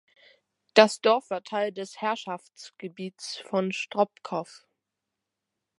[0.73, 4.65] Das Dorf war Teil des Herrschaftsgebiets von Stropkov.